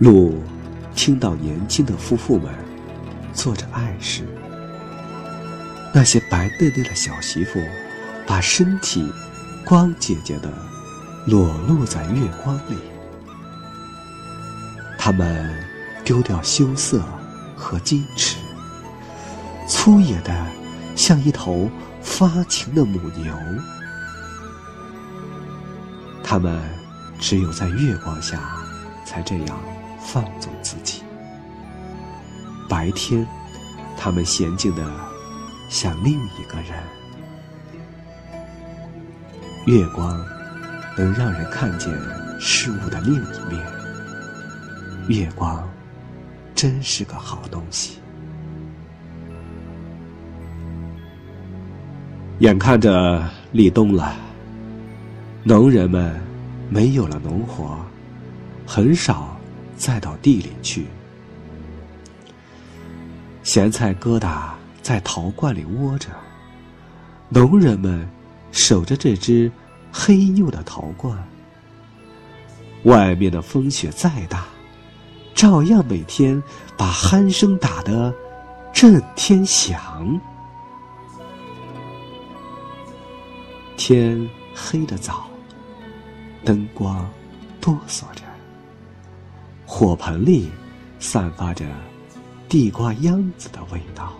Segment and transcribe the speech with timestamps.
[0.00, 0.42] 鹿
[0.94, 2.50] 听到年轻的夫妇们
[3.34, 4.26] 做着爱事，
[5.92, 7.60] 那些白嫩嫩的小媳妇
[8.26, 9.06] 把身体
[9.62, 10.50] 光洁洁的
[11.26, 12.78] 裸露在月光里，
[14.98, 15.54] 他们
[16.02, 17.02] 丢掉羞涩
[17.54, 18.38] 和矜持，
[19.68, 20.46] 粗野的
[20.96, 21.68] 像一头
[22.00, 23.34] 发情的母牛。
[26.24, 26.58] 他们
[27.18, 28.40] 只有在月光下
[29.04, 29.58] 才这样
[30.12, 31.02] 放纵自己。
[32.68, 33.24] 白天，
[33.96, 34.84] 他们娴静的
[35.68, 36.82] 像另一个人。
[39.66, 40.20] 月光
[40.96, 41.92] 能让人看见
[42.40, 43.64] 事物的另一面。
[45.08, 45.68] 月光
[46.56, 47.98] 真是个好东西。
[52.40, 54.12] 眼看着立冬了。
[55.44, 56.20] 农人们
[56.68, 57.78] 没有了农活，
[58.66, 59.36] 很少
[59.80, 60.86] 再到地里去。
[63.42, 64.50] 咸菜疙瘩
[64.82, 66.10] 在陶罐里窝着，
[67.30, 68.06] 农人们
[68.52, 69.50] 守着这只
[69.90, 71.16] 黑釉的陶罐。
[72.84, 74.44] 外面的风雪再大，
[75.34, 76.40] 照样每天
[76.76, 78.14] 把鼾声打得
[78.74, 80.20] 震天响。
[83.78, 85.26] 天黑得早。
[86.44, 87.06] 灯光
[87.60, 88.22] 哆嗦着，
[89.72, 90.50] 火盆里
[90.98, 91.64] 散发着
[92.48, 94.12] 地瓜秧子的味道。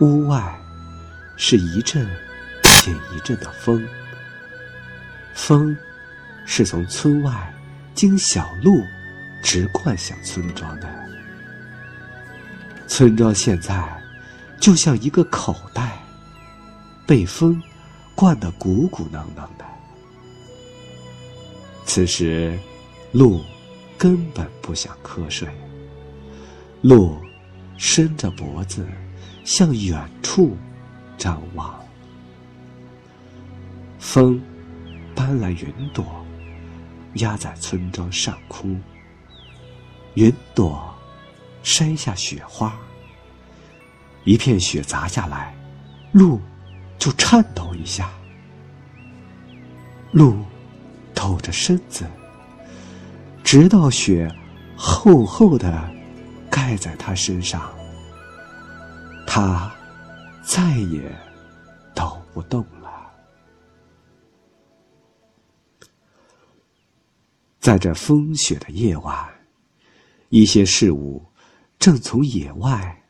[0.00, 0.60] 屋外
[1.38, 2.06] 是一阵
[2.62, 3.82] 接一阵的风，
[5.34, 5.74] 风
[6.44, 7.52] 是从村外
[7.94, 8.84] 经小路
[9.42, 10.88] 直灌向村庄的。
[12.86, 13.82] 村庄现在
[14.60, 15.96] 就像一个口袋，
[17.06, 17.60] 被风。
[18.14, 19.64] 灌得鼓鼓囊囊的。
[21.94, 22.58] 此时，
[23.12, 23.40] 鹿
[23.96, 25.48] 根本不想瞌睡。
[26.82, 27.16] 鹿
[27.78, 28.84] 伸着脖子
[29.44, 30.56] 向远处
[31.16, 31.72] 张望。
[34.00, 34.42] 风
[35.14, 36.04] 搬来云朵，
[37.12, 38.76] 压在村庄上空。
[40.14, 40.92] 云朵
[41.62, 42.76] 筛下雪花，
[44.24, 45.54] 一片雪砸下来，
[46.10, 46.40] 鹿。
[46.98, 48.10] 就颤抖一下，
[50.10, 50.38] 鹿
[51.24, 52.04] 抖着身子，
[53.42, 54.30] 直到雪
[54.76, 55.90] 厚厚的
[56.50, 57.72] 盖在他身上，
[59.26, 59.74] 他
[60.42, 61.00] 再也
[61.94, 63.10] 抖不动了。
[67.58, 69.26] 在这风雪的夜晚，
[70.28, 71.24] 一些事物
[71.78, 73.02] 正从野外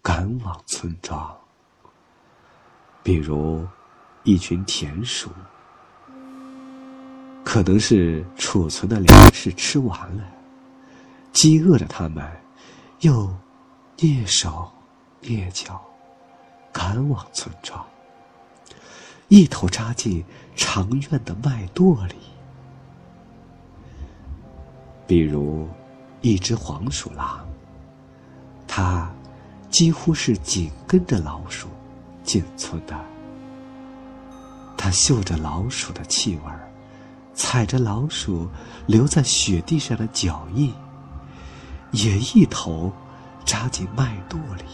[0.00, 1.38] 赶往村庄。
[3.02, 3.62] 比如，
[4.22, 5.28] 一群田鼠，
[7.44, 10.24] 可能是储存的粮食吃完了，
[11.32, 12.24] 饥饿的他们，
[13.00, 13.28] 又
[13.96, 14.70] 蹑手
[15.22, 15.80] 蹑脚
[16.72, 17.84] 赶往村庄，
[19.28, 20.24] 一头扎进
[20.56, 22.14] 长院的麦垛里。
[25.06, 25.68] 比如，
[26.20, 27.46] 一只黄鼠狼，
[28.66, 29.10] 它
[29.68, 31.68] 几乎是紧跟着老鼠。
[32.24, 32.96] 进村的，
[34.78, 36.71] 它嗅着老鼠的气味儿，
[37.34, 38.48] 踩着老鼠
[38.86, 40.72] 留在雪地上的脚印，
[41.90, 42.92] 也一头
[43.44, 44.64] 扎进麦垛里。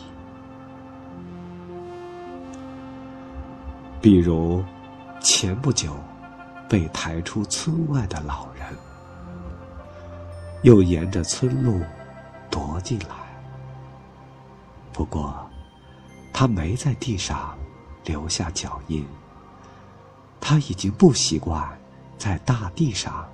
[4.00, 4.64] 比如，
[5.20, 5.96] 前不久
[6.68, 8.66] 被抬出村外的老人，
[10.62, 11.80] 又沿着村路
[12.50, 13.16] 踱进来。
[14.92, 15.34] 不过。
[16.30, 17.58] 他没在地上
[18.04, 19.04] 留下脚印。
[20.40, 21.68] 他已经不习惯
[22.18, 23.26] 在大地上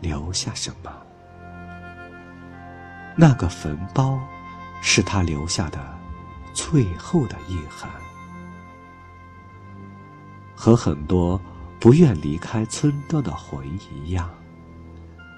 [0.00, 0.92] 留下什么。
[3.16, 4.20] 那个坟包
[4.82, 5.78] 是他留下的
[6.52, 7.88] 最后的印痕。
[10.54, 11.40] 和很多
[11.80, 14.28] 不愿离开村庄的魂一样，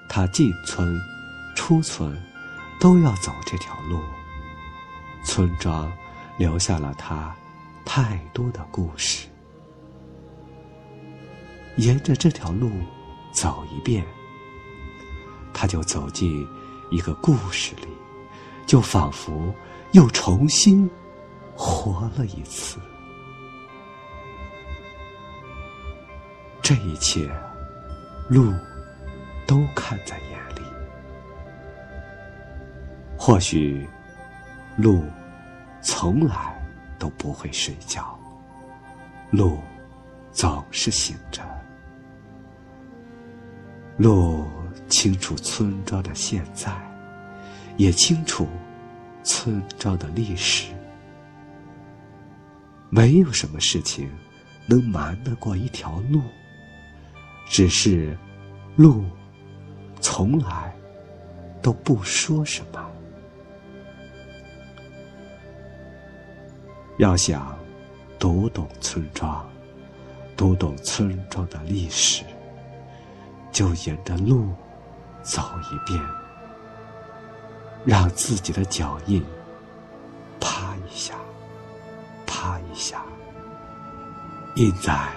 [0.09, 0.99] 他进村、
[1.55, 2.19] 出村
[2.79, 3.99] 都要走这条路。
[5.23, 5.89] 村庄。
[6.37, 7.35] 留下了他
[7.85, 9.27] 太多的故事。
[11.77, 12.71] 沿着这条路
[13.31, 14.05] 走一遍，
[15.53, 16.47] 他就走进
[16.89, 17.87] 一个故事里，
[18.65, 19.53] 就仿佛
[19.93, 20.89] 又重新
[21.55, 22.79] 活了一次。
[26.61, 27.29] 这一切，
[28.29, 28.53] 路
[29.47, 30.61] 都看在眼里。
[33.17, 33.87] 或许，
[34.77, 35.03] 路。
[35.83, 36.63] 从来
[36.99, 38.15] 都不会睡觉，
[39.31, 39.57] 鹿
[40.31, 41.41] 总是醒着。
[44.01, 44.47] 路
[44.89, 46.71] 清楚村庄的现在，
[47.77, 48.47] 也清楚
[49.23, 50.73] 村庄的历史。
[52.89, 54.09] 没有什么事情
[54.65, 56.19] 能瞒得过一条路，
[57.47, 58.17] 只是
[58.75, 59.05] 路
[59.99, 60.75] 从来
[61.61, 62.91] 都不说什么。
[66.97, 67.55] 要想
[68.17, 69.47] 读懂村庄，
[70.35, 72.23] 读懂村庄的历史，
[73.61, 74.47] 就沿着路
[75.21, 75.39] 走
[75.71, 76.03] 一遍，
[77.85, 79.23] 让自己的脚印
[80.39, 81.13] 趴一下，
[82.25, 83.05] 趴一下，
[84.55, 85.07] 印在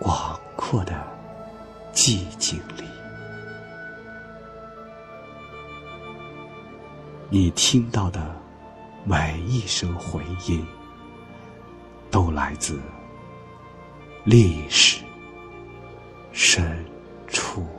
[0.00, 1.00] 广阔的
[1.92, 2.82] 寂静里。
[7.30, 8.34] 你听到的
[9.04, 10.66] 每一声回音。
[12.10, 12.80] 都来自
[14.24, 15.04] 历史
[16.32, 16.84] 深
[17.26, 17.75] 处。